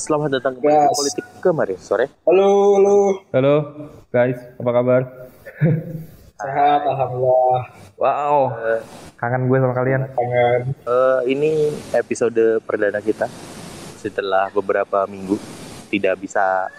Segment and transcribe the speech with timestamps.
[0.00, 0.88] Selamat datang kembali yes.
[0.88, 2.08] ke Politik Kemarin sore.
[2.24, 2.94] Halo, halo.
[3.36, 3.54] Halo,
[4.08, 4.40] guys.
[4.56, 5.00] Apa kabar?
[6.40, 7.60] Sehat, alhamdulillah.
[8.00, 8.80] Wow, uh,
[9.20, 10.08] kangen gue sama kalian.
[10.16, 10.72] Kangen.
[10.88, 13.28] Uh, ini episode perdana kita
[14.00, 15.36] setelah beberapa minggu
[15.92, 16.72] tidak bisa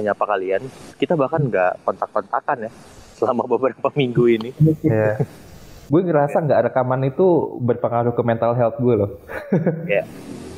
[0.00, 0.64] menyapa kalian.
[0.96, 2.70] Kita bahkan nggak kontak-kontakan ya
[3.20, 4.50] selama beberapa minggu ini.
[4.80, 5.20] Iya.
[5.20, 5.44] yeah.
[5.86, 9.10] Gue ngerasa nggak rekaman itu berpengaruh ke mental health gue loh.
[9.86, 10.04] Iya.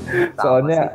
[0.41, 0.89] soalnya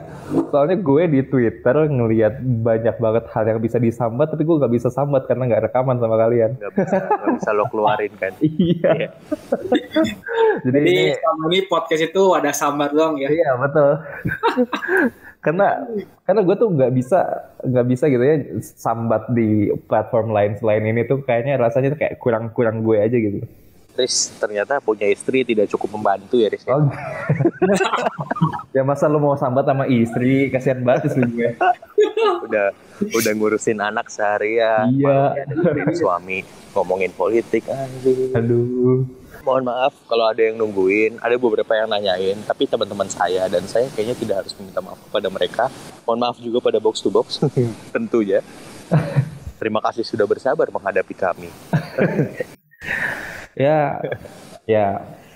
[0.49, 4.89] soalnya gue di Twitter ngelihat banyak banget hal yang bisa disambat tapi gue nggak bisa
[4.89, 6.57] sambat karena nggak rekaman sama kalian.
[6.57, 8.33] Nggak bisa gak bisa lo keluarin kan?
[8.43, 9.09] Iya, iya.
[10.65, 13.29] jadi, jadi ini, selama ini podcast itu ada sambat dong ya?
[13.29, 13.91] Iya betul.
[15.43, 15.67] Karena
[16.23, 17.19] karena gue tuh nggak bisa
[17.67, 22.15] nggak bisa gitu ya sambat di platform lain selain ini tuh kayaknya rasanya tuh kayak
[22.23, 23.43] kurang kurang gue aja gitu
[23.93, 26.65] Riz ternyata punya istri tidak cukup membantu ya Riz.
[26.65, 26.73] Ya?
[26.73, 26.89] Oh.
[28.75, 31.53] ya masa lu mau sambat sama istri, kasihan banget sih gue.
[32.49, 32.73] udah
[33.13, 34.89] udah ngurusin anak seharian.
[34.89, 35.45] Iya.
[35.93, 36.41] Suami
[36.73, 38.33] ngomongin politik anjir.
[38.33, 39.05] Aduh.
[39.43, 43.91] Mohon maaf kalau ada yang nungguin, ada beberapa yang nanyain, tapi teman-teman saya dan saya
[43.91, 45.63] kayaknya tidak harus meminta maaf kepada mereka.
[46.07, 47.43] Mohon maaf juga pada box to box,
[47.93, 48.39] tentu ya.
[49.63, 51.47] Terima kasih sudah bersabar menghadapi kami
[53.53, 54.01] ya
[54.65, 54.85] ya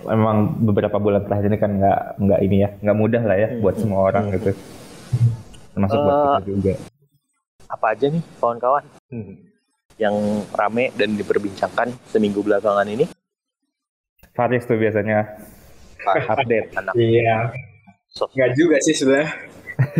[0.05, 3.75] memang beberapa bulan terakhir ini kan nggak nggak ini ya nggak mudah lah ya buat
[3.77, 4.53] semua orang gitu.
[5.73, 6.73] Termasuk uh, buat kita eh, juga.
[7.67, 9.33] apa aja nih kawan-kawan hmm.
[9.99, 10.15] yang
[10.55, 13.05] rame dan diperbincangkan seminggu belakangan ini?
[14.31, 15.25] Faris tuh biasanya
[16.05, 16.71] update.
[16.77, 16.93] anak.
[16.95, 17.51] Iya.
[18.07, 18.31] So.
[18.31, 19.27] nggak juga sih sudah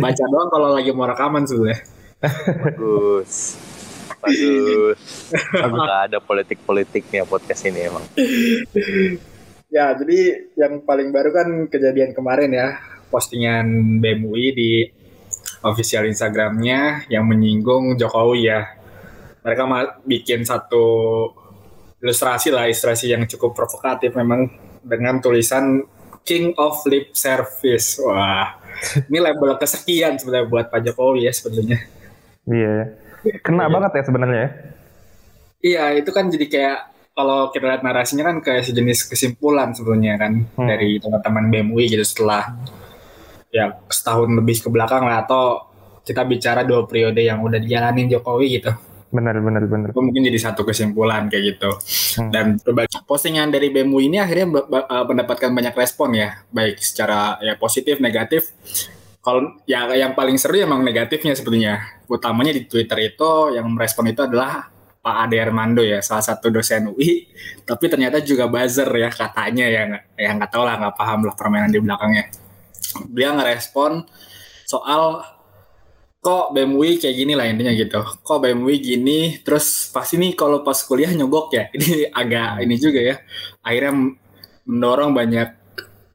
[0.00, 1.76] baca doang kalau lagi mau rekaman sudah
[2.64, 3.60] bagus
[4.18, 4.98] Bagus.
[5.54, 8.04] Nggak ada politik-politiknya podcast ini emang.
[9.74, 12.68] ya, jadi yang paling baru kan kejadian kemarin ya,
[13.14, 14.70] postingan BMUI di
[15.62, 18.74] official Instagramnya yang menyinggung Jokowi ya.
[19.46, 19.62] Mereka
[20.02, 20.86] bikin satu
[22.02, 24.50] ilustrasi lah, ilustrasi yang cukup provokatif memang
[24.82, 25.82] dengan tulisan
[26.26, 28.02] King of Lip Service.
[28.02, 28.58] Wah,
[29.06, 31.78] ini label kesekian sebenarnya buat Pak Jokowi ya sebenarnya.
[32.50, 32.66] Iya.
[32.66, 33.07] Yeah
[33.44, 33.72] Kena iya.
[33.72, 34.50] banget ya sebenarnya ya.
[35.58, 36.78] Iya, itu kan jadi kayak
[37.18, 40.68] kalau kita lihat narasinya kan kayak sejenis kesimpulan sebetulnya kan hmm.
[40.70, 42.54] dari teman-teman BMUI gitu setelah
[43.50, 45.66] ya setahun lebih ke belakang lah atau
[46.06, 48.70] kita bicara dua periode yang udah dijalanin Jokowi gitu.
[49.08, 49.88] Benar, benar, benar.
[49.90, 51.70] Itu mungkin jadi satu kesimpulan kayak gitu.
[52.20, 52.30] Hmm.
[52.30, 54.68] Dan berbagai postingan dari BMUI ini akhirnya
[55.08, 58.52] mendapatkan banyak respon ya, baik secara ya positif, negatif
[59.28, 62.00] kalau ya yang paling seru emang negatifnya sebetulnya.
[62.08, 64.72] Utamanya di Twitter itu yang merespon itu adalah
[65.04, 67.28] Pak Ade Armando ya salah satu dosen UI
[67.68, 70.00] tapi ternyata juga buzzer ya katanya ya.
[70.16, 72.32] Ya nggak tahu lah nggak paham lah permainan di belakangnya.
[73.12, 74.08] Dia ngerespon
[74.64, 75.20] soal
[76.24, 78.00] kok BMUI kayak gini lah intinya gitu.
[78.00, 81.68] Kok BMUI gini terus pasti nih kalau pas kuliah nyogok ya.
[81.76, 83.20] Ini agak ini juga ya.
[83.60, 83.92] Akhirnya
[84.64, 85.48] mendorong banyak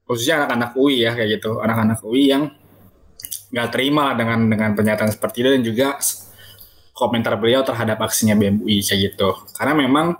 [0.09, 1.61] khususnya anak-anak UI ya kayak gitu.
[1.61, 2.62] Anak-anak UI yang
[3.53, 5.87] nggak terima dengan dengan pernyataan seperti itu dan juga
[6.97, 9.29] komentar beliau terhadap aksinya BMUI kayak gitu.
[9.53, 10.17] Karena memang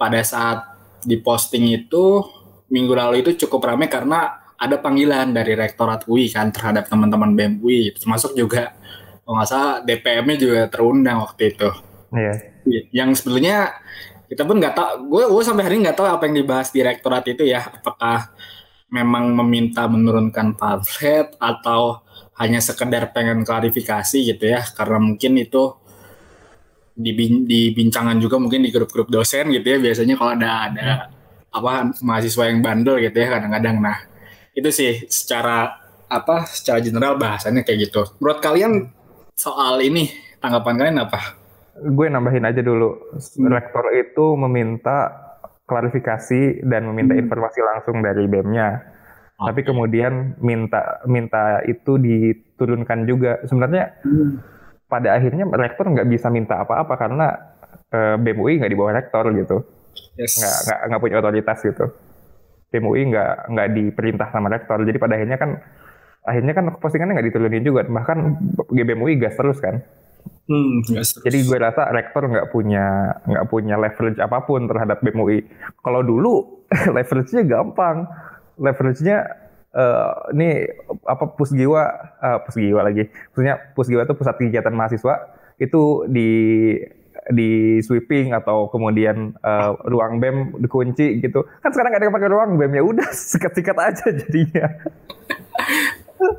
[0.00, 0.64] pada saat
[1.04, 2.24] diposting itu
[2.72, 7.92] minggu lalu itu cukup ramai karena ada panggilan dari rektorat UI kan terhadap teman-teman BMUI
[8.00, 8.72] termasuk juga
[9.24, 11.68] kalau nggak salah DPM-nya juga terundang waktu itu.
[12.12, 12.32] Iya.
[12.92, 13.72] Yang sebetulnya
[14.28, 16.80] kita pun nggak tahu, gue gue sampai hari ini nggak tahu apa yang dibahas di
[16.84, 18.32] rektorat itu ya, apakah
[18.92, 22.03] memang meminta menurunkan pamflet atau
[22.38, 25.78] hanya sekedar pengen klarifikasi gitu ya karena mungkin itu
[26.94, 27.10] di,
[27.46, 30.88] di bincangan juga mungkin di grup-grup dosen gitu ya biasanya kalau ada ada
[31.54, 33.98] apa mahasiswa yang bandel gitu ya kadang-kadang nah
[34.54, 38.90] itu sih secara apa secara general bahasannya kayak gitu menurut kalian
[39.34, 41.20] soal ini tanggapan kalian apa?
[41.74, 43.50] Gue nambahin aja dulu hmm.
[43.50, 45.10] rektor itu meminta
[45.66, 47.22] klarifikasi dan meminta hmm.
[47.26, 48.93] informasi langsung dari BEM-nya
[49.34, 49.50] Okay.
[49.50, 53.42] Tapi kemudian minta minta itu diturunkan juga.
[53.42, 54.30] Sebenarnya hmm.
[54.86, 57.26] pada akhirnya rektor nggak bisa minta apa-apa karena
[57.90, 59.66] uh, eh, BMUI nggak di bawah rektor gitu.
[60.14, 60.38] Yes.
[60.38, 61.86] Nggak, nggak nggak punya otoritas gitu.
[62.70, 64.78] BMUI nggak nggak diperintah sama rektor.
[64.86, 65.50] Jadi pada akhirnya kan
[66.24, 67.82] akhirnya kan postingannya nggak diturunin juga.
[67.90, 68.18] Bahkan
[68.70, 69.82] BMUI gas terus kan.
[70.44, 75.42] Hmm, yes, Jadi gue rasa rektor nggak punya nggak punya leverage apa pun terhadap BMUI.
[75.82, 76.64] Kalau dulu
[76.96, 78.06] leverage-nya gampang
[78.58, 79.18] leverage-nya
[79.74, 80.68] uh, ini
[81.06, 81.82] apa pusgiwa
[82.22, 85.14] uh, pusgiwa lagi maksudnya pusgiwa itu pusat kegiatan mahasiswa
[85.58, 86.30] itu di
[87.32, 92.30] di sweeping atau kemudian uh, ruang bem dikunci gitu kan sekarang nggak ada yang pakai
[92.30, 94.66] ruang bem ya udah sikat-sikat aja jadinya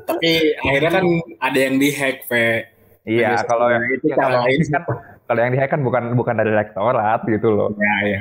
[0.06, 0.32] Tapi
[0.62, 1.06] akhirnya kan
[1.42, 2.66] ada yang dihack, Pe.
[3.06, 4.82] Iya, kalau yang itu kalau lain kan
[5.26, 7.70] kalau yang dihack kan bukan bukan dari rektorat gitu loh.
[7.78, 8.20] Ya, ya.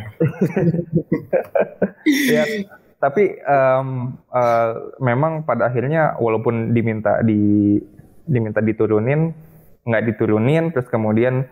[2.37, 2.43] ya,
[2.97, 3.87] tapi em,
[4.31, 4.71] eh,
[5.03, 7.77] memang pada akhirnya walaupun diminta di
[8.25, 9.29] diminta diturunin
[9.85, 11.45] nggak diturunin terus kemudian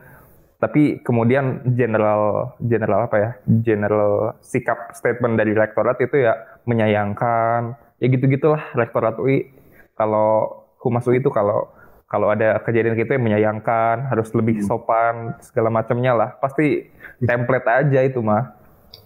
[0.58, 3.32] tapi kemudian general general apa ya
[3.62, 7.76] general sikap statement dari rektorat itu ya menyayangkan.
[8.00, 9.52] Ya gitu gitulah rektorat UI
[10.00, 11.68] kalau humas UI itu kalau
[12.08, 16.30] kalau ada kejadian gitu yang menyayangkan harus lebih sopan segala macamnya lah.
[16.40, 16.88] Pasti
[17.28, 18.56] template aja itu mah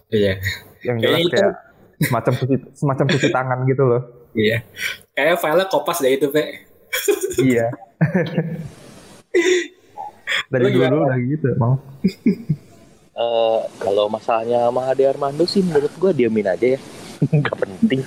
[0.08, 0.38] Iya.
[0.86, 1.52] yang jelas itu- kayak
[2.00, 4.60] semacam cuci semacam cuci tangan gitu loh Iya.
[5.12, 6.42] Kayak filenya kopas deh itu, Pe.
[7.40, 7.72] iya
[10.48, 10.90] dari Lu gimana?
[10.90, 11.72] dulu udah gitu emang
[13.18, 16.80] Eh, kalau masalahnya sama Ade Armando sih menurut gua diamin aja ya.
[17.18, 18.06] Nggak penting.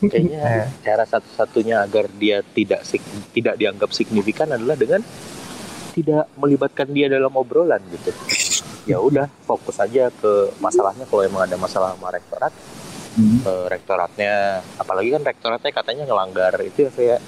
[0.00, 0.66] Kayaknya Eh.
[0.80, 5.04] cara satu-satunya agar dia tidak sig- tidak dianggap signifikan adalah dengan
[5.92, 8.08] tidak melibatkan dia dalam obrolan gitu.
[8.88, 12.52] Ya udah, fokus aja ke masalahnya kalau emang ada masalah sama rektorat,
[13.18, 13.42] Hmm.
[13.42, 14.34] eh, rektoratnya
[14.78, 17.20] apalagi kan rektoratnya katanya ngelanggar itu ya kayak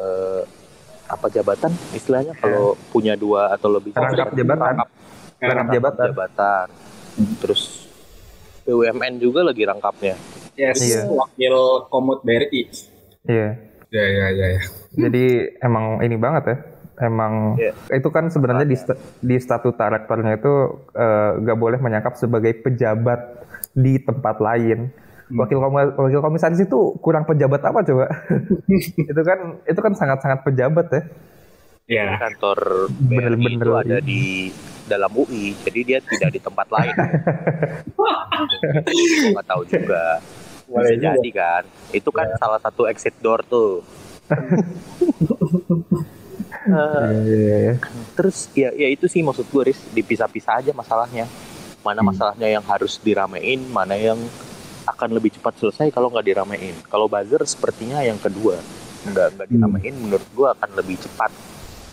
[0.00, 0.42] eh,
[1.06, 4.64] apa jabatan istilahnya kalau punya dua atau lebih Rangkap jabatan.
[4.64, 4.88] rangkap
[5.38, 6.66] rangkap jabatan jabatan.
[7.36, 7.62] Terus
[8.62, 10.14] BUMN juga lagi rangkapnya.
[10.54, 11.04] Yes, Iya.
[11.10, 11.54] wakil
[11.88, 12.62] komut BRI.
[13.26, 13.56] iya
[13.90, 14.62] Ya, ya, ya, ya.
[14.94, 15.24] Jadi
[15.58, 16.56] emang ini banget ya.
[17.02, 17.74] Emang Iya.
[17.90, 18.76] itu kan sebenarnya di,
[19.20, 20.52] di statuta rektornya itu
[20.94, 23.20] eh, nggak boleh menyangkap sebagai pejabat
[23.72, 24.94] di tempat lain.
[25.30, 28.06] Wakil komi- wakil komisaris itu kurang pejabat apa coba?
[29.10, 31.02] itu kan itu kan sangat-sangat pejabat ya.
[31.86, 34.06] Ya, Kantor BRI Bener-bener itu ada ini.
[34.06, 34.22] di
[34.84, 36.94] dalam UI, jadi dia tidak di tempat lain.
[39.28, 40.22] Nggak tahu juga.
[40.66, 41.62] Boleh Bisa jadi kan.
[41.90, 43.82] Itu kan salah satu exit door tuh.
[46.60, 47.74] Eh, Iya, iya.
[48.12, 51.24] terus ya ya itu sih maksud gue Riz dipisah-pisah aja masalahnya
[51.80, 52.12] mana Hmm.
[52.12, 54.18] masalahnya yang harus diramein mana yang
[54.86, 58.56] akan lebih cepat selesai kalau nggak diramein kalau buzzer sepertinya yang kedua
[59.04, 59.54] nggak nggak Hmm.
[59.56, 61.30] diramein menurut gue akan lebih cepat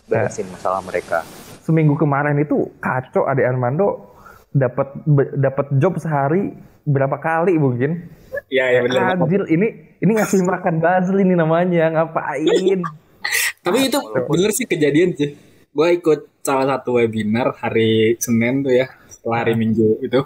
[0.07, 1.23] beresin masalah mereka
[1.63, 4.15] Seminggu kemarin itu kacau Ade Armando
[4.55, 4.95] dapat
[5.35, 6.55] dapat job sehari
[6.87, 8.07] berapa kali mungkin?
[8.47, 9.19] ya, ya benar.
[9.27, 9.67] Ini
[9.99, 12.79] ini ngasih makan Bazil ini namanya ngapain?
[13.67, 13.99] Tapi itu
[14.31, 15.35] bener sih kejadian sih.
[15.75, 20.23] Gue ikut salah satu webinar hari Senin tuh ya, setelah hari Minggu itu.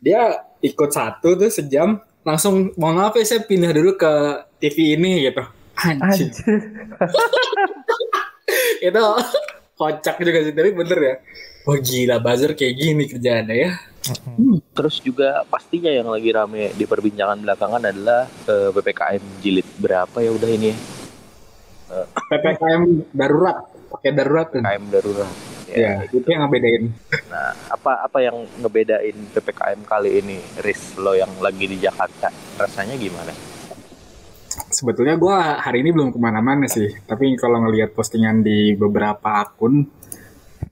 [0.00, 4.12] Dia ikut satu tuh sejam, langsung mau maaf ya saya pindah dulu ke
[4.62, 5.42] TV ini gitu.
[5.82, 6.30] Anjir.
[6.30, 6.58] Anjir.
[8.88, 9.02] itu
[9.74, 11.14] kocak juga sih, tapi bener ya.
[11.62, 13.72] Wah gila, buzzer kayak gini kerjaannya ya.
[14.74, 20.34] terus juga pastinya yang lagi rame di perbincangan belakangan adalah eh, ppkm jilid berapa ya
[20.34, 20.78] udah ini ya
[22.32, 26.92] PPKM darurat, pakai darurat ppkm darurat Ya, itu yang ngebedain.
[27.32, 32.28] Nah, apa apa yang ngebedain PPKM kali ini, Riz, lo yang lagi di Jakarta,
[32.60, 33.32] rasanya gimana?
[34.52, 39.80] Sebetulnya gue hari ini belum ke mana-mana sih, tapi kalau ngelihat postingan di beberapa akun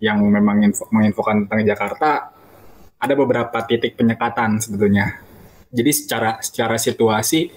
[0.04, 2.10] yang memang info, menginfokan tentang Jakarta,
[3.00, 5.16] ada beberapa titik penyekatan sebetulnya.
[5.72, 7.48] Jadi secara secara situasi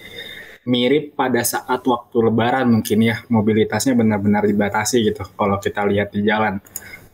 [0.64, 6.24] mirip pada saat waktu Lebaran mungkin ya mobilitasnya benar-benar dibatasi gitu kalau kita lihat di
[6.24, 6.56] jalan.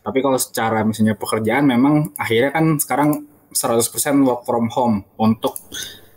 [0.01, 3.11] Tapi kalau secara misalnya pekerjaan memang akhirnya kan sekarang
[3.53, 5.59] 100% work from home untuk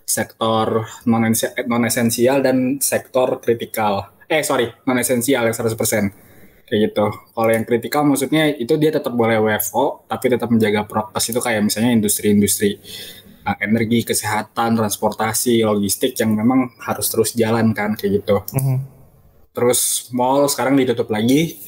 [0.06, 1.26] sektor non
[1.68, 4.14] non esensial dan sektor kritikal.
[4.30, 5.76] Eh sorry, non esensial yang 100%.
[6.64, 7.06] Kayak gitu.
[7.36, 11.68] Kalau yang kritikal maksudnya itu dia tetap boleh WFO tapi tetap menjaga prokes itu kayak
[11.68, 12.80] misalnya industri-industri
[13.44, 18.38] uh, energi, kesehatan, transportasi, logistik yang memang harus terus jalan kan kayak gitu.
[18.56, 18.78] Mhm.
[19.54, 21.62] Terus mall sekarang ditutup lagi.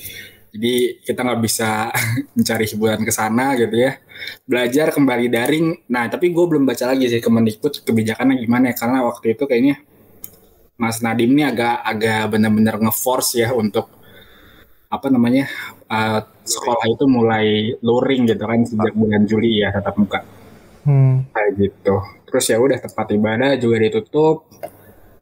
[0.55, 1.91] Jadi kita nggak bisa
[2.37, 3.99] mencari hiburan ke sana gitu ya.
[4.47, 5.67] Belajar kembali daring.
[5.91, 8.75] Nah, tapi gue belum baca lagi sih Kemendikbud kebijakannya gimana ya.
[8.79, 9.83] Karena waktu itu kayaknya
[10.79, 13.91] Mas Nadim ini agak agak benar-benar nge-force ya untuk
[14.91, 15.47] apa namanya
[15.91, 20.19] uh, sekolah itu mulai luring gitu kan sejak bulan Juli ya tatap muka
[20.85, 21.25] Hmm.
[21.33, 21.97] kayak gitu.
[22.29, 24.45] Terus ya udah tempat ibadah juga ditutup,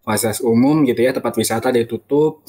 [0.03, 2.43] fasilitas umum gitu ya, tempat wisata ditutup.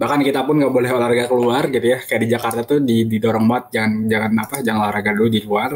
[0.00, 1.98] Bahkan kita pun nggak boleh olahraga keluar gitu ya.
[2.00, 5.70] Kayak di Jakarta tuh di- didorong banget jangan jangan apa, jangan olahraga dulu di luar.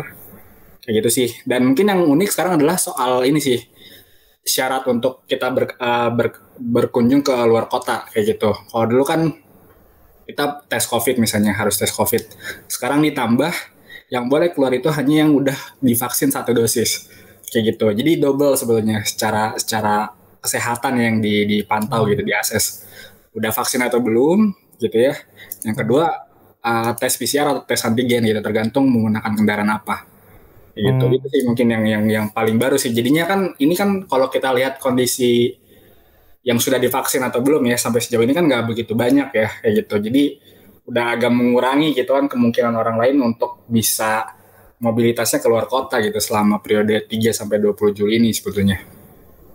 [0.80, 1.28] Kayak gitu sih.
[1.44, 3.60] Dan mungkin yang unik sekarang adalah soal ini sih
[4.44, 8.56] syarat untuk kita ber- eh, ber- berkunjung ke luar kota kayak gitu.
[8.56, 9.20] Kalau dulu kan
[10.24, 12.22] kita tes COVID misalnya harus tes COVID.
[12.64, 13.52] Sekarang ditambah
[14.12, 17.08] yang boleh keluar itu hanya yang udah divaksin satu dosis
[17.48, 20.10] kayak gitu jadi double sebetulnya secara secara
[20.42, 22.84] kesehatan yang di, dipantau gitu diakses
[23.34, 25.14] udah vaksin atau belum gitu ya.
[25.66, 26.04] Yang kedua
[26.64, 30.06] uh, tes PCR atau tes antigen gitu tergantung menggunakan kendaraan apa.
[30.74, 31.04] Gitu.
[31.06, 31.16] Hmm.
[31.18, 32.90] Itu sih mungkin yang yang yang paling baru sih.
[32.90, 35.54] Jadinya kan ini kan kalau kita lihat kondisi
[36.44, 39.72] yang sudah divaksin atau belum ya sampai sejauh ini kan nggak begitu banyak ya kayak
[39.84, 39.94] gitu.
[40.10, 40.22] Jadi
[40.84, 44.28] udah agak mengurangi gitu kan kemungkinan orang lain untuk bisa
[44.84, 48.76] mobilitasnya keluar kota gitu selama periode 3 sampai 20 Juli ini sebetulnya.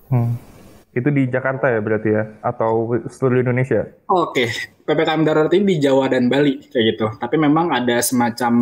[0.09, 0.49] Hmm.
[0.89, 3.86] Itu di Jakarta ya berarti ya atau seluruh Indonesia?
[4.10, 4.50] Oke, okay.
[4.89, 7.08] PPKM darurat ini di Jawa dan Bali kayak gitu.
[7.22, 8.53] Tapi memang ada semacam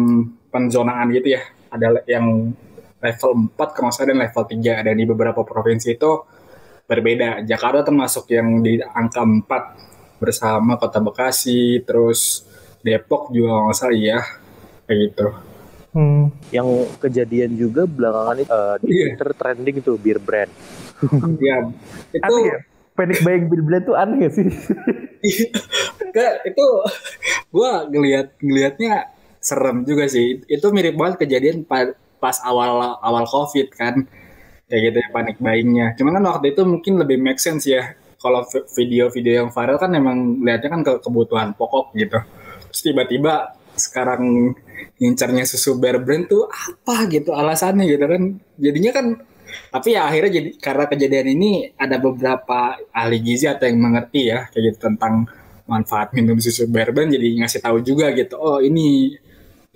[0.52, 1.42] penzonaan gitu ya.
[1.72, 2.52] Ada yang
[3.00, 6.12] level 4 kalau dan level 3 dan di beberapa provinsi itu
[6.84, 7.48] berbeda.
[7.48, 12.44] Jakarta termasuk yang di angka 4 bersama Kota Bekasi, terus
[12.84, 14.20] Depok juga nggak salah ya
[14.84, 15.28] kayak gitu.
[15.96, 16.30] Hmm.
[16.52, 16.68] Yang
[17.00, 19.16] kejadian juga belakangan itu uh, di yeah.
[19.16, 20.52] Twitter trending itu beer brand
[21.44, 21.58] Iya.
[22.14, 22.60] itu aneh ya?
[22.98, 24.50] Panic buying Bill tuh aneh gak sih?
[26.04, 26.66] Enggak, itu
[27.56, 30.42] gue ngelihat ngelihatnya serem juga sih.
[30.50, 31.62] Itu mirip banget kejadian
[32.18, 34.10] pas awal awal COVID kan.
[34.68, 35.88] Kayak gitu ya panik buyingnya.
[35.96, 37.94] Cuman kan waktu itu mungkin lebih make sense ya.
[38.18, 38.42] Kalau
[38.74, 42.18] video-video yang viral kan emang lihatnya kan ke kebutuhan pokok gitu.
[42.74, 44.58] Terus tiba-tiba sekarang
[44.98, 48.42] ngincarnya susu bear brand tuh apa gitu alasannya gitu kan.
[48.58, 49.06] Jadinya kan
[49.74, 54.50] tapi ya akhirnya jadi karena kejadian ini ada beberapa ahli gizi atau yang mengerti ya
[54.50, 55.28] kayak gitu tentang
[55.68, 59.18] manfaat minum susu berben jadi ngasih tahu juga gitu oh ini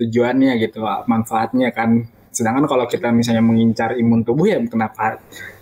[0.01, 2.09] tujuannya gitu manfaatnya kan.
[2.31, 5.21] Sedangkan kalau kita misalnya mengincar imun tubuh ya kenapa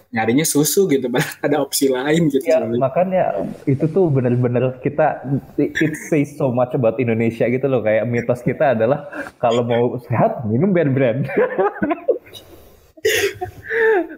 [0.10, 1.06] nyarinya susu gitu
[1.46, 5.22] ada opsi lain gitu ya, makanya itu tuh benar-benar kita
[5.62, 9.06] it says so much about Indonesia gitu loh kayak mitos kita adalah
[9.38, 11.30] kalau mau sehat minum brand brand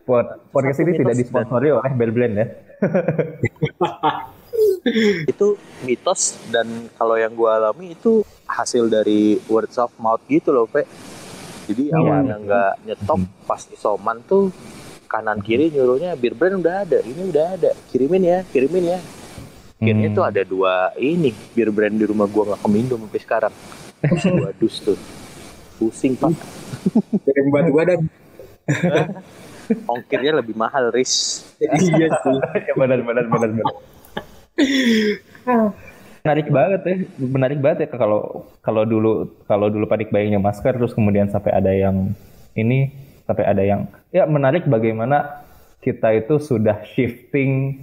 [0.08, 1.78] Pod podcast ini tidak disponsori dan...
[1.82, 2.48] oleh Bell Blend ya.
[5.32, 5.48] itu
[5.86, 6.66] mitos dan
[6.98, 10.84] kalau yang gue alami itu hasil dari words of mouth gitu loh, Pe.
[11.70, 12.00] Jadi yeah.
[12.02, 13.46] awalnya nggak nyetop hmm.
[13.46, 14.50] pas isoman tuh
[15.06, 19.00] kanan kiri nyuruhnya bir brand udah ada, ini udah ada, kirimin ya, kirimin ya.
[19.82, 20.18] Akhirnya hmm.
[20.18, 23.54] tuh ada dua ini bir brand di rumah gua nggak keminum sampai sekarang.
[24.34, 24.98] Dua dus tuh.
[25.78, 26.34] Pusing pak.
[27.22, 28.10] Kirim buat gua dan
[29.88, 32.36] ongkirnya lebih mahal ris iya sih.
[32.68, 33.76] Ya, benar benar benar benar.
[36.22, 40.94] Menarik banget ya menarik banget ya kalau kalau dulu kalau dulu panik bayangnya masker terus
[40.94, 42.14] kemudian sampai ada yang
[42.54, 42.94] ini
[43.26, 45.42] sampai ada yang ya menarik bagaimana
[45.82, 47.82] kita itu sudah shifting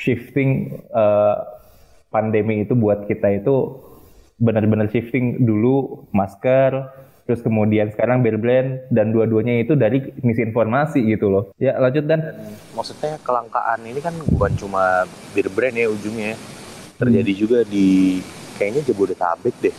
[0.00, 1.44] shifting uh,
[2.08, 3.84] pandemi itu buat kita itu
[4.40, 6.88] benar-benar shifting dulu masker
[7.26, 11.44] terus kemudian sekarang Bear Brand dan dua-duanya itu dari misinformasi gitu loh.
[11.58, 12.22] Ya lanjut dan.
[12.22, 15.04] dan maksudnya kelangkaan ini kan bukan cuma
[15.34, 16.38] Bear Brand ya ujungnya,
[17.02, 17.40] terjadi hmm.
[17.42, 18.22] juga di
[18.56, 19.76] kayaknya Jabodetabek deh.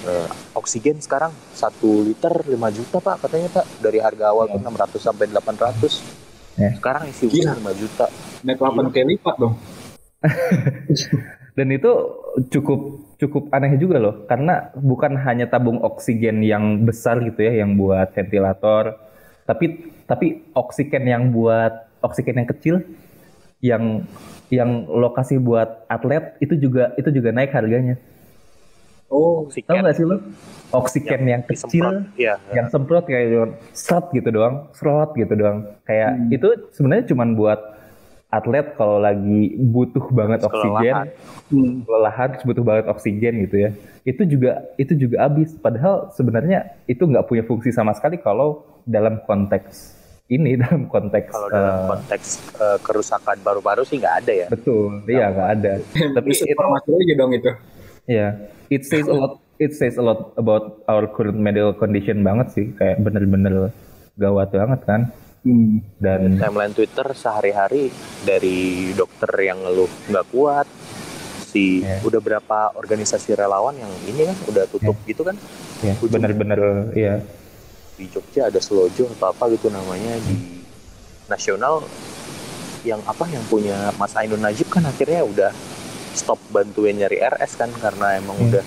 [0.00, 4.72] Uh, oksigen sekarang satu liter 5 juta pak katanya pak dari harga awal tuh ya.
[4.72, 6.70] 600 sampai 800 ya.
[6.72, 8.06] sekarang isi uang 5 juta
[8.40, 9.60] naik 8 kali lipat dong
[11.56, 11.92] dan itu
[12.48, 17.76] cukup cukup aneh juga loh karena bukan hanya tabung oksigen yang besar gitu ya yang
[17.76, 18.96] buat ventilator
[19.44, 22.74] tapi tapi oksigen yang buat oksigen yang kecil
[23.60, 24.08] yang
[24.50, 28.00] yang lokasi buat atlet itu juga itu juga naik harganya.
[29.10, 29.66] Oh, oksigen.
[29.66, 30.16] Tahu nggak sih lo?
[30.70, 35.66] Oksigen yang, yang kecil, ya, yang semprot kayak serot gitu doang, serot gitu doang.
[35.82, 36.30] Kayak hmm.
[36.30, 37.58] itu sebenarnya cuma buat
[38.30, 41.10] atlet kalau lagi butuh banget oksigen,
[41.50, 41.82] hmm.
[41.82, 43.70] kelelahan butuh banget oksigen gitu ya.
[44.06, 45.52] Itu juga itu juga habis.
[45.58, 49.98] Padahal sebenarnya itu nggak punya fungsi sama sekali kalau dalam konteks
[50.30, 52.26] ini dalam konteks kalau dalam uh, konteks
[52.62, 54.46] uh, kerusakan paru-paru sih nggak ada ya.
[54.46, 55.72] Betul, iya nggak ada.
[56.14, 57.50] Tapi itu lagi dong itu.
[58.06, 58.28] Iya,
[58.70, 59.42] it says a lot.
[59.60, 62.66] It says a lot about our current medical condition banget sih.
[62.78, 63.74] Kayak bener-bener
[64.16, 65.00] gawat banget kan.
[65.40, 65.80] Hmm.
[65.96, 67.88] Dan timeline Twitter sehari-hari
[68.28, 70.68] dari dokter yang ngeluh nggak kuat,
[71.48, 72.04] si yeah.
[72.04, 75.08] udah berapa organisasi relawan yang ini kan udah tutup yeah.
[75.08, 75.36] gitu kan?
[75.80, 75.96] Yeah.
[76.04, 76.60] Bener-bener
[76.92, 77.14] ya.
[77.96, 80.60] Di Jogja ada Selojo atau apa gitu namanya di
[81.28, 81.84] nasional
[82.84, 85.52] yang apa yang punya Mas Ainun Najib kan akhirnya udah
[86.16, 88.46] stop bantuin nyari RS kan karena emang hmm.
[88.48, 88.64] udah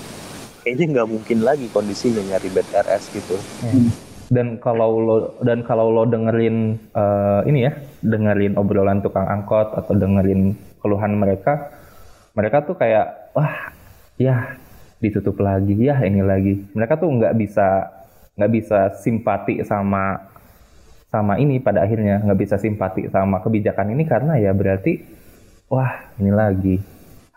[0.61, 3.37] kayaknya nggak mungkin lagi kondisinya nyari bed RS gitu.
[3.61, 7.71] Hmm dan kalau lo dan kalau lo dengerin uh, ini ya
[8.01, 11.69] dengerin obrolan tukang angkot atau dengerin keluhan mereka
[12.33, 13.69] mereka tuh kayak wah
[14.17, 14.57] ya
[14.97, 17.93] ditutup lagi ya ini lagi mereka tuh nggak bisa
[18.33, 20.17] nggak bisa simpati sama
[21.13, 25.05] sama ini pada akhirnya nggak bisa simpati sama kebijakan ini karena ya berarti
[25.69, 26.75] wah ini lagi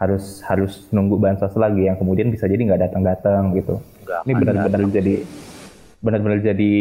[0.01, 3.81] harus harus nunggu bansos lagi yang kemudian bisa jadi nggak datang-datang gitu.
[4.29, 5.25] Ini benar-benar jadi
[5.99, 6.73] benar-benar jadi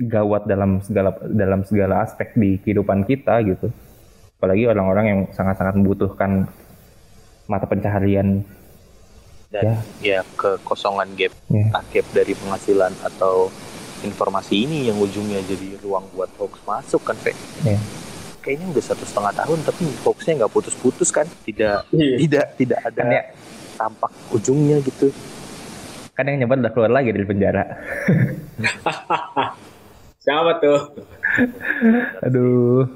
[0.00, 3.70] gawat dalam segala dalam segala aspek di kehidupan kita gitu.
[4.36, 6.48] Apalagi orang-orang yang sangat-sangat membutuhkan
[7.44, 8.42] mata pencaharian.
[9.48, 11.70] dan ya, kekosongan gap Ya.
[11.70, 13.54] gap dari penghasilan atau
[14.02, 17.30] informasi ini yang ujungnya jadi ruang buat hoax masuk kan Fe?
[17.62, 17.78] Ya.
[18.42, 22.16] kayaknya udah satu setengah tahun tapi hoaxnya nggak putus-putus kan tidak Iya.
[22.18, 23.22] tidak tidak ada Kan ya,
[23.74, 25.14] tampak ujungnya gitu
[26.14, 27.64] kan yang nyebar udah keluar lagi dari penjara.
[30.24, 30.80] Siapa tuh?
[32.22, 32.86] Aduh.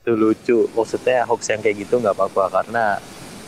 [0.00, 2.94] itu lucu maksudnya hoax yang kayak gitu nggak apa-apa karena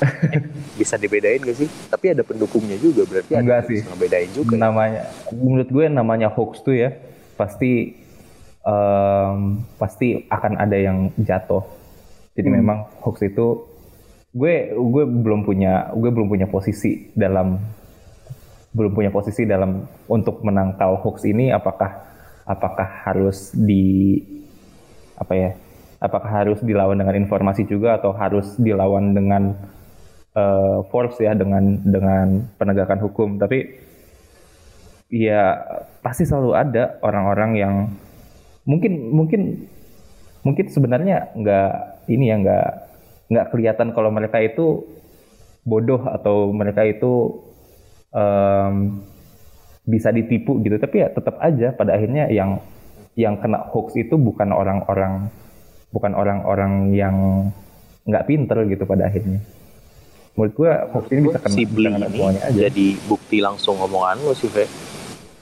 [0.03, 0.43] eh,
[0.75, 3.79] bisa dibedain gak sih tapi ada pendukungnya juga berarti ada Enggak yang sih.
[3.79, 4.59] bisa ngebedain juga ya.
[4.67, 6.99] namanya menurut gue namanya hoax tuh ya
[7.39, 7.95] pasti
[8.59, 9.39] em,
[9.79, 11.63] pasti akan ada yang jatuh
[12.35, 13.63] jadi memang hoax itu
[14.35, 17.55] gue gue belum punya gue belum punya posisi dalam
[18.79, 22.07] belum punya posisi dalam untuk menangkal hoax ini apakah
[22.47, 24.23] apakah harus di
[25.19, 25.51] apa ya
[25.99, 29.59] apakah harus dilawan dengan informasi juga atau harus dilawan dengan
[30.35, 33.37] eh, force ya dengan dengan penegakan hukum.
[33.37, 33.67] Tapi
[35.11, 35.59] ya
[36.05, 37.75] pasti selalu ada orang-orang yang
[38.69, 39.67] mungkin mungkin
[40.47, 41.73] mungkin sebenarnya nggak
[42.13, 42.69] ini ya nggak
[43.29, 44.87] nggak kelihatan kalau mereka itu
[45.67, 47.45] bodoh atau mereka itu
[48.13, 49.03] em,
[49.85, 50.77] bisa ditipu gitu.
[50.77, 52.61] Tapi ya tetap aja pada akhirnya yang
[53.19, 55.27] yang kena hoax itu bukan orang-orang
[55.91, 57.17] bukan orang-orang yang
[58.05, 59.41] nggak pinter gitu pada akhirnya.
[60.37, 62.59] Menurut gua hoax ini bisa kena, si bisa kena ini semuanya aja.
[62.71, 64.69] jadi bukti langsung omongan lo sih Fe.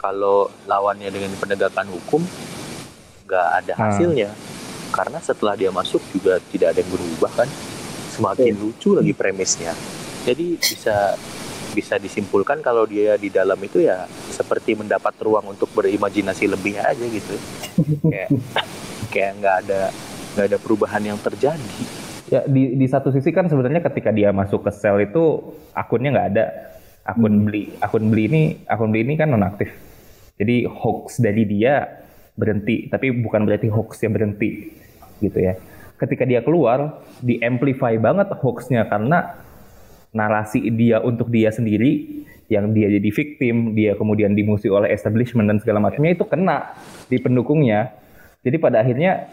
[0.01, 2.23] Kalau lawannya dengan penegakan hukum
[3.27, 3.91] nggak ada Ah.
[3.91, 4.31] hasilnya.
[4.95, 7.49] Karena setelah dia masuk juga tidak ada yang berubah kan?
[8.15, 9.75] Semakin lucu lagi premisnya.
[10.25, 11.13] Jadi bisa
[11.77, 17.05] bisa disimpulkan kalau dia di dalam itu ya seperti mendapat ruang untuk berimajinasi lebih aja
[17.05, 17.37] gitu
[18.09, 18.33] kayak
[19.13, 19.81] kayak nggak ada
[20.33, 24.67] nggak ada perubahan yang terjadi Ya di di satu sisi kan sebenarnya ketika dia masuk
[24.67, 26.45] ke sel itu akunnya nggak ada
[27.07, 29.71] akun beli akun beli ini akun beli ini kan nonaktif.
[30.35, 31.87] Jadi hoax dari dia
[32.35, 34.75] berhenti, tapi bukan berarti hoax yang berhenti
[35.23, 35.55] gitu ya.
[35.97, 39.33] Ketika dia keluar, di amplify banget hoaxnya karena
[40.17, 45.59] narasi dia untuk dia sendiri yang dia jadi victim, dia kemudian dimusuhi oleh establishment dan
[45.61, 46.79] segala macamnya itu kena
[47.11, 47.93] di pendukungnya.
[48.41, 49.29] Jadi pada akhirnya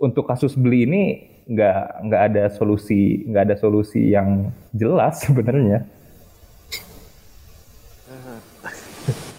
[0.00, 1.02] untuk kasus beli ini
[1.50, 5.82] nggak nggak ada solusi nggak ada solusi yang jelas sebenarnya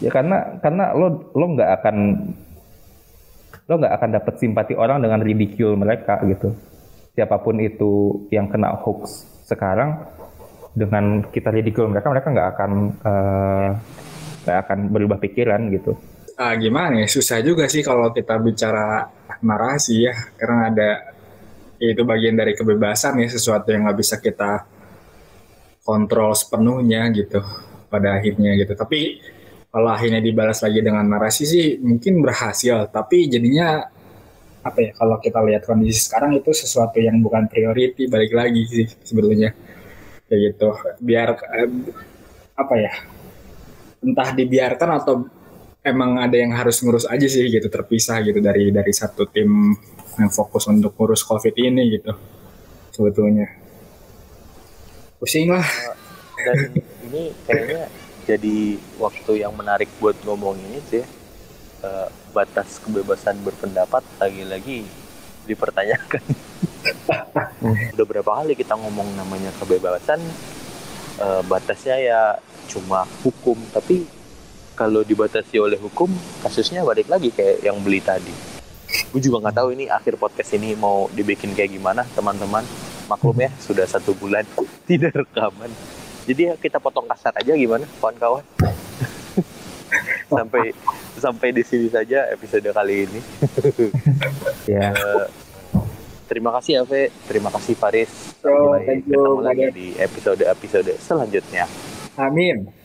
[0.04, 1.96] ya karena karena lo lo nggak akan
[3.70, 6.52] lo nggak akan dapat simpati orang dengan ridicule mereka gitu
[7.16, 10.04] siapa pun itu yang kena hoax sekarang
[10.72, 13.70] dengan kita ridicule mereka mereka nggak akan eh,
[14.48, 15.96] nggak akan berubah pikiran gitu
[16.42, 17.08] Ah, gimana ya?
[17.12, 19.06] Susah juga sih kalau kita bicara
[19.46, 20.90] narasi ya, karena ada
[21.78, 24.66] ya itu bagian dari kebebasan ya, sesuatu yang nggak bisa kita
[25.86, 27.46] kontrol sepenuhnya gitu
[27.94, 28.74] pada akhirnya gitu.
[28.74, 29.22] Tapi
[29.70, 33.86] kalau akhirnya dibalas lagi dengan narasi sih mungkin berhasil, tapi jadinya
[34.66, 34.90] apa ya?
[34.98, 39.54] Kalau kita lihat kondisi sekarang itu sesuatu yang bukan priority balik lagi sih sebetulnya
[40.32, 40.70] kayak gitu.
[41.04, 41.68] Biar eh,
[42.56, 42.94] apa ya?
[44.00, 45.28] Entah dibiarkan atau
[45.84, 49.76] emang ada yang harus ngurus aja sih gitu terpisah gitu dari dari satu tim
[50.16, 52.14] yang fokus untuk ngurus covid ini gitu
[52.94, 53.50] sebetulnya
[55.18, 55.66] pusing lah
[56.38, 56.78] dan
[57.10, 57.90] ini kayaknya
[58.30, 61.08] jadi waktu yang menarik buat ngomongin itu ya
[61.82, 64.86] Eh, batas kebebasan berpendapat lagi-lagi
[65.50, 66.22] dipertanyakan
[67.62, 70.18] udah berapa kali kita ngomong namanya kebebasan
[71.22, 72.22] eh, batasnya ya
[72.72, 73.58] cuma hukum.
[73.70, 74.06] Tapi
[74.74, 76.10] kalau dibatasi oleh hukum
[76.42, 78.34] kasusnya balik lagi kayak yang beli tadi.
[79.12, 82.64] Gue juga nggak tahu ini akhir podcast ini mau dibikin kayak gimana teman-teman.
[83.08, 84.48] Maklum ya sudah satu bulan
[84.90, 85.70] tidak rekaman.
[86.26, 88.44] Jadi ya kita potong kasar aja gimana kawan-kawan.
[90.32, 90.72] Sampai
[91.20, 93.20] sampai di sini saja episode kali ini.
[94.70, 94.94] Ya.
[94.94, 95.26] Eh,
[96.32, 97.12] terima kasih Ave.
[97.28, 98.40] Terima kasih Faris.
[98.40, 101.68] Sampai thank you, ketemu lagi di episode episode selanjutnya.
[102.16, 102.81] Amin